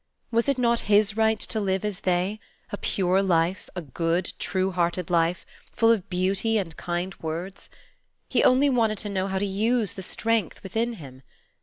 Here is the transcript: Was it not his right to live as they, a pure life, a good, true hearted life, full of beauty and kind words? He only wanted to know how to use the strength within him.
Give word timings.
Was 0.31 0.49
it 0.49 0.57
not 0.57 0.79
his 0.89 1.15
right 1.15 1.39
to 1.41 1.59
live 1.59 1.85
as 1.85 1.99
they, 1.99 2.39
a 2.71 2.77
pure 2.79 3.21
life, 3.21 3.69
a 3.75 3.83
good, 3.83 4.33
true 4.39 4.71
hearted 4.71 5.11
life, 5.11 5.45
full 5.73 5.91
of 5.91 6.09
beauty 6.09 6.57
and 6.57 6.75
kind 6.75 7.13
words? 7.21 7.69
He 8.27 8.43
only 8.43 8.67
wanted 8.67 8.97
to 8.97 9.09
know 9.09 9.27
how 9.27 9.37
to 9.37 9.45
use 9.45 9.93
the 9.93 10.01
strength 10.01 10.63
within 10.63 10.93
him. 10.93 11.21